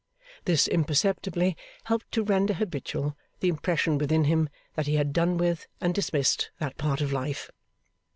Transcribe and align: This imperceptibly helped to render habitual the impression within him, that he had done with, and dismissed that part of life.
This 0.45 0.67
imperceptibly 0.67 1.55
helped 1.83 2.11
to 2.13 2.23
render 2.23 2.55
habitual 2.55 3.15
the 3.39 3.49
impression 3.49 3.99
within 3.99 4.23
him, 4.23 4.49
that 4.73 4.87
he 4.87 4.95
had 4.95 5.13
done 5.13 5.37
with, 5.37 5.67
and 5.79 5.93
dismissed 5.93 6.49
that 6.57 6.75
part 6.75 7.01
of 7.01 7.13
life. 7.13 7.51